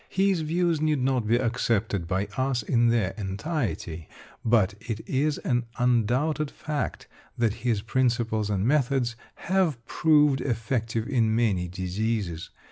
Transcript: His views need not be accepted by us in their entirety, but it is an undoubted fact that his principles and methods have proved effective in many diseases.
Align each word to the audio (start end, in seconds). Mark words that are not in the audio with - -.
His 0.09 0.41
views 0.41 0.81
need 0.81 0.99
not 1.03 1.27
be 1.27 1.35
accepted 1.37 2.07
by 2.07 2.25
us 2.35 2.63
in 2.63 2.87
their 2.87 3.13
entirety, 3.19 4.09
but 4.43 4.73
it 4.81 5.07
is 5.07 5.37
an 5.37 5.67
undoubted 5.77 6.49
fact 6.49 7.07
that 7.37 7.53
his 7.61 7.83
principles 7.83 8.49
and 8.49 8.65
methods 8.65 9.15
have 9.35 9.85
proved 9.85 10.41
effective 10.41 11.07
in 11.07 11.35
many 11.35 11.67
diseases. 11.67 12.49